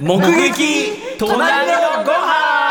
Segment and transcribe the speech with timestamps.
[0.00, 2.64] 目撃隣のご飯。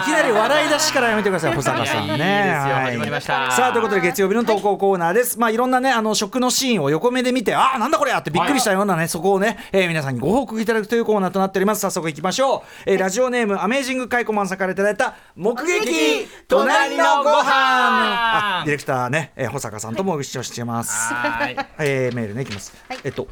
[0.00, 2.06] いきなり笑い出しからやめてください保坂さん。
[2.08, 2.74] ねいやいいですよ。
[2.74, 3.50] はい始まりました。
[3.50, 5.38] さあということで月曜日の投稿コーナーです。
[5.38, 11.82] まあいろんなねあの食のシーンを横目で見てああなんだこれやってびっくりしたようなねそこをね、えー皆さんにご報告いただくというコーナーとなっております。
[11.82, 17.42] 早速いきましょう、えーラジオネームアメージングカイコマンさんからいただいた目撃隣のご飯。
[17.44, 21.12] あディレクターね、えー保坂さんともご一緒してます。
[21.12, 21.56] はい。
[21.80, 22.72] えーメールねいきます、
[23.04, 23.28] えっと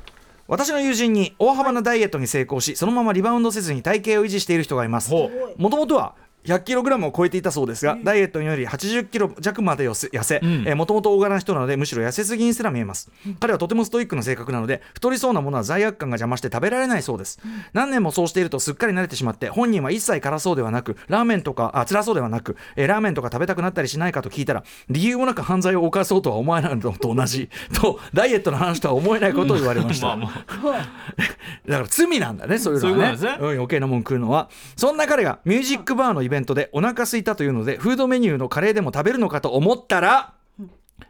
[0.48, 5.10] 私の友人に大幅なダイエットに成功しそのままリバウンドせずに体型を維持している人がいます。
[5.10, 6.14] ほもともとは
[6.46, 13.10] 100キログラムを超えていたそうですが、ダイエットにより80キロ弱まで痩せもともと大柄な人なのでむしろ痩せすぎにすら見えます、
[13.40, 17.38] 彼はとてもストイックな性格なので太りそうなものは罪悪感が邪魔して食べられないそうです、
[17.72, 27.50] 何年もそうしているとすっかり慣れてしまって本人は一切辛そうではなくラーメンとかあ辛そうではなく、えーラーメンとか食べたくなったりしないかと聞いたら理由もなく犯罪を犯そうとは思えないのと同じ。
[27.74, 30.26] とダイエットの話とは思えないことを言われました、 まあま
[31.66, 33.16] だから罪なんだねそういうのはね。
[33.16, 33.36] そうね。
[33.40, 34.48] うん余計なもん食うのは。
[34.76, 40.34] そんな彼がミュージックバーのイベントでお腹空いたというのでフードメニューのカレーでも食べるのかと思ったら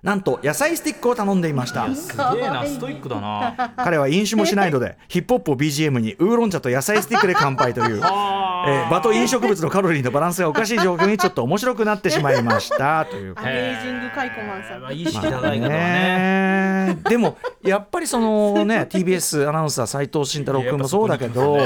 [0.03, 1.93] なんと野菜スティックを頼んでいました。
[1.95, 3.73] すげえなストイックだな。
[3.77, 13.07] 彼は飲酒もしないのでヒップホップを BGM にウーロン茶と野菜スティックで乾杯という、えー場と飲食物のカロリーのバランスがおかしい状況にちょっと面白くなってしまいました。
[13.11, 14.81] というアメージングカイコマンさん。
[14.81, 15.69] まあ意識高いね。
[15.69, 16.99] ね。
[17.09, 21.59] でもやっぱりそのね TBS アナウンサー斉藤慎太郎君もそうだけど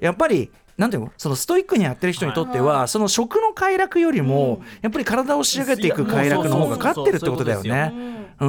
[0.00, 1.12] やっぱりなんていうの？
[1.16, 7.92] そのストイックにやってる人にとっては、その食の快楽よりも、やっぱり体を仕上げていく快楽の方が勝ってるってことだよね。
[8.40, 8.46] う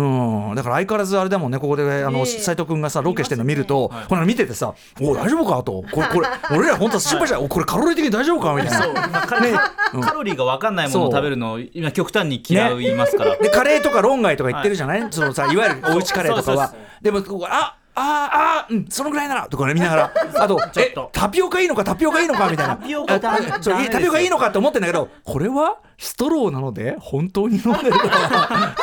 [0.52, 1.58] ん、だから相変わらずあれだもんね。
[1.58, 9.22] ここであのええ斉藤君がさロケしてるの見ると、ほら見ててさ「お大丈夫か?」と「これこれ 俺ら本当は心配したおこれカロリー的に大丈夫か?」みたいな。
[9.22, 16.72] カロリーが分かんないものを食べるのを今極端に嫌いますから、でカレーとか論外とか言ってるじゃない、そのさいわゆるおうちカレーとかは。
[17.02, 20.14] でもあああうんそのぐらいならとかね見ながら。
[20.44, 22.78] あとえタピオカいいのかタピオカいいのかみたいな。
[22.78, 23.46] タピオカダメ。
[23.90, 28.76] タピオカいいのかって思ってんだけどこれはストローなので本当に飲んでるか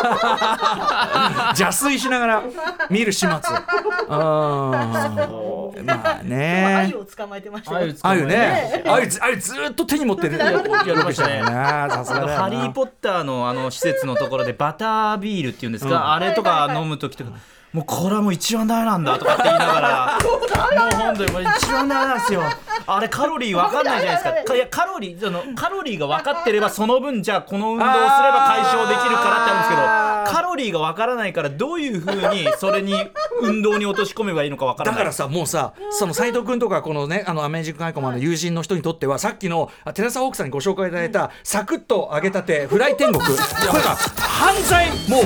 [1.57, 2.43] 邪推しながら
[2.91, 3.29] 見る始末。
[3.29, 4.11] う。
[4.13, 6.89] んまあね。
[6.91, 7.95] 鮎を捕まえてましたよ。
[8.03, 8.83] あゆね。
[8.87, 10.39] あゆずあゆずーっと手に持ってる。
[10.39, 11.41] やりましたね。
[11.41, 12.37] なさすがだよな。
[12.43, 17.31] ハリー・ポッターのあの施設のところでバタービールっていうんですか、あれとか飲む時とか。
[17.73, 22.43] もうこれはもう一番ダメなんだとかって言いながらもう本当にもう一番ダメなんですよ。
[22.87, 24.45] あれカロリー分かんないじゃないですか。
[24.45, 32.95] かいやカロリーそのカロリーが分かってればその分じゃあこの運動をすれば解消できるからってあるんですけどカロリーが分からないからどういうふうにそれに
[33.43, 34.99] 運動に落とし込めばいいのか分からない。
[34.99, 43.23] だからさもうさその斉藤君とかこのねあのアメージングカイコマンの友人の人にとってはさっきのあテラサホークさんにご紹介いただいたサクッと揚げたてフライ天国。
[43.23, 43.37] これ
[43.83, 45.23] が犯罪もう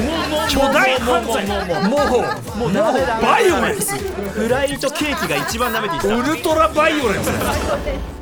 [0.48, 1.47] 巨大犯罪。
[1.88, 2.00] もう
[2.59, 2.72] もう
[3.22, 8.19] バイオレンスフライとケーキが一番ダメって言ってたウルトラバイオレンス